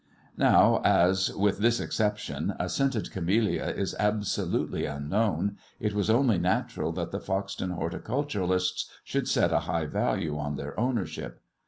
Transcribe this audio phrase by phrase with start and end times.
[0.37, 6.91] Now as, with this exception, a scented camellia is absolutely unknown, it was only natural
[6.93, 11.39] that the Foxton horticulturists should set a high value on their ownership.